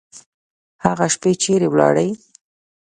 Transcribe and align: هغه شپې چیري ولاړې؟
هغه 0.85 1.05
شپې 1.13 1.31
چیري 1.41 1.67
ولاړې؟ 1.71 2.07